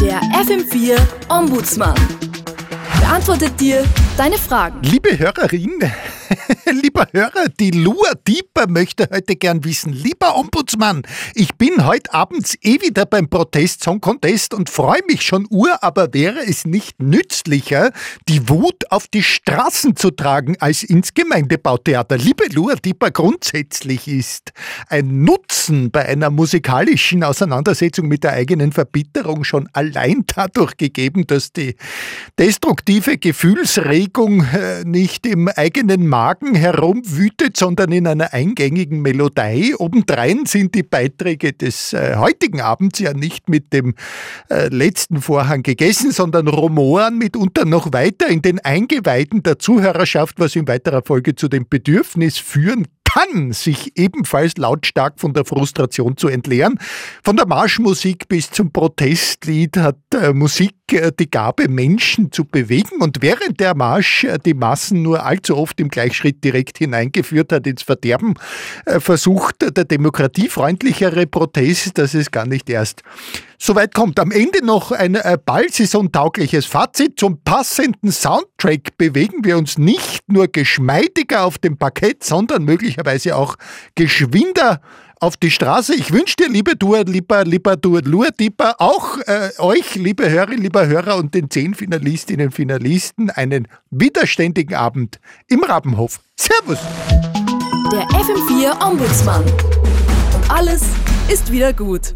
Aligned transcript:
Der 0.00 0.20
FM4 0.20 0.98
Ombudsmann 1.28 1.94
beantwortet 3.00 3.60
dir 3.60 3.84
deine 4.16 4.38
Fragen. 4.38 4.80
Liebe 4.82 5.18
Hörerin, 5.18 5.78
lieber 6.82 7.06
Hörer, 7.12 7.48
die 7.58 7.70
Lua 7.70 8.12
Dieper 8.26 8.68
möchte 8.68 9.08
heute 9.12 9.36
gern 9.36 9.64
wissen. 9.64 9.92
Lieber 9.92 10.36
Ombudsmann, 10.36 11.02
ich 11.34 11.54
bin 11.54 11.86
heute 11.86 12.12
abends 12.12 12.56
eh 12.62 12.80
wieder 12.80 13.06
beim 13.06 13.28
Protest 13.28 13.82
Song 13.82 14.00
Contest 14.00 14.54
und 14.54 14.70
freue 14.70 15.00
mich 15.08 15.22
schon 15.22 15.46
ur, 15.50 15.82
aber 15.82 16.12
wäre 16.12 16.40
es 16.40 16.64
nicht 16.64 17.00
nützlicher, 17.00 17.92
die 18.28 18.48
Wut 18.48 18.90
auf 18.90 19.08
die 19.08 19.22
Straßen 19.22 19.96
zu 19.96 20.10
tragen, 20.10 20.56
als 20.60 20.82
ins 20.82 21.14
Gemeindebautheater? 21.14 22.16
Liebe 22.16 22.44
Lua 22.52 22.74
Dieper, 22.74 23.10
grundsätzlich 23.10 24.08
ist 24.08 24.52
ein 24.88 25.24
Nutzen 25.24 25.90
bei 25.90 26.06
einer 26.06 26.30
musikalischen 26.30 27.24
Auseinandersetzung 27.24 28.08
mit 28.08 28.24
der 28.24 28.32
eigenen 28.32 28.72
Verbitterung 28.72 29.44
schon 29.44 29.68
allein 29.72 30.24
dadurch 30.34 30.76
gegeben, 30.76 31.26
dass 31.26 31.52
die 31.52 31.76
destruktive 32.38 33.18
Gefühlsregung 33.18 34.44
äh, 34.44 34.84
nicht 34.84 35.26
im 35.26 35.48
eigenen 35.48 36.06
Magen 36.06 36.20
Magen 36.20 36.54
herumwütet, 36.60 37.56
sondern 37.56 37.90
in 37.90 38.06
einer 38.06 38.32
eingängigen 38.32 39.02
Melodie. 39.02 39.74
Obendrein 39.76 40.46
sind 40.46 40.74
die 40.74 40.82
Beiträge 40.82 41.52
des 41.52 41.92
äh, 41.92 42.16
heutigen 42.16 42.60
Abends 42.60 42.98
ja 43.00 43.12
nicht 43.14 43.48
mit 43.48 43.72
dem 43.72 43.94
äh, 44.50 44.68
letzten 44.68 45.20
Vorhang 45.20 45.62
gegessen, 45.62 46.12
sondern 46.12 46.46
rumoren 46.46 47.18
mitunter 47.18 47.64
noch 47.64 47.92
weiter 47.92 48.28
in 48.28 48.42
den 48.42 48.60
Eingeweiden 48.60 49.42
der 49.42 49.58
Zuhörerschaft, 49.58 50.38
was 50.38 50.54
in 50.54 50.68
weiterer 50.68 51.02
Folge 51.02 51.34
zu 51.34 51.48
dem 51.48 51.66
Bedürfnis 51.68 52.38
führen 52.38 52.86
kann, 53.12 53.52
sich 53.52 53.92
ebenfalls 53.96 54.56
lautstark 54.56 55.18
von 55.18 55.32
der 55.32 55.44
Frustration 55.44 56.16
zu 56.16 56.28
entleeren. 56.28 56.78
Von 57.22 57.36
der 57.36 57.46
Marschmusik 57.46 58.28
bis 58.28 58.50
zum 58.50 58.72
Protestlied 58.72 59.76
hat 59.76 59.98
äh, 60.14 60.32
Musik 60.32 60.74
äh, 60.92 61.10
die 61.18 61.30
Gabe, 61.30 61.68
Menschen 61.68 62.30
zu 62.30 62.44
bewegen. 62.44 63.00
Und 63.00 63.18
während 63.20 63.58
der 63.58 63.74
Marsch 63.74 64.24
äh, 64.24 64.38
die 64.38 64.54
Massen 64.54 65.02
nur 65.02 65.24
allzu 65.24 65.56
oft 65.56 65.80
im 65.80 65.88
Gleichschritt 65.88 66.44
direkt 66.44 66.78
hineingeführt 66.78 67.52
hat 67.52 67.66
ins 67.66 67.82
Verderben, 67.82 68.34
äh, 68.86 69.00
versucht 69.00 69.56
der 69.76 69.84
demokratiefreundlichere 69.84 71.26
Protest, 71.26 71.98
dass 71.98 72.14
es 72.14 72.30
gar 72.30 72.46
nicht 72.46 72.70
erst 72.70 73.02
Soweit 73.62 73.94
kommt 73.94 74.18
am 74.18 74.30
Ende 74.30 74.64
noch 74.64 74.90
ein 74.90 75.16
äh, 75.16 75.36
ballsaisontaugliches 75.44 76.64
Fazit. 76.64 77.20
Zum 77.20 77.42
passenden 77.42 78.10
Soundtrack 78.10 78.96
bewegen 78.96 79.44
wir 79.44 79.58
uns 79.58 79.76
nicht 79.76 80.22
nur 80.28 80.48
geschmeidiger 80.48 81.44
auf 81.44 81.58
dem 81.58 81.76
Parkett, 81.76 82.24
sondern 82.24 82.64
möglicherweise 82.64 83.36
auch 83.36 83.56
geschwinder 83.96 84.80
auf 85.20 85.36
die 85.36 85.50
Straße. 85.50 85.94
Ich 85.94 86.10
wünsche 86.10 86.36
dir, 86.36 86.48
liebe 86.48 86.74
Dur, 86.74 87.04
lieber, 87.04 87.44
lieber 87.44 87.76
Dur, 87.76 88.00
Lurdipa, 88.00 88.76
auch 88.78 89.18
äh, 89.26 89.50
euch, 89.58 89.94
liebe 89.94 90.30
Hörerinnen, 90.30 90.62
lieber 90.62 90.86
Hörer 90.86 91.16
und 91.16 91.34
den 91.34 91.50
zehn 91.50 91.74
Finalistinnen 91.74 92.46
und 92.46 92.52
Finalisten, 92.52 93.28
einen 93.28 93.68
widerständigen 93.90 94.74
Abend 94.74 95.20
im 95.48 95.62
Rabenhof. 95.62 96.20
Servus! 96.34 96.78
Der 97.92 98.06
FM4 98.08 98.88
Ombudsmann. 98.90 99.44
Und 99.44 100.50
alles 100.50 100.80
ist 101.28 101.52
wieder 101.52 101.74
gut. 101.74 102.14